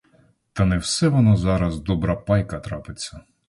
Та 0.53 0.65
не 0.65 0.77
все 0.77 1.07
воно 1.07 1.37
зараз 1.37 1.79
добра 1.79 2.15
пайка 2.15 2.59
трапиться. 2.59 3.21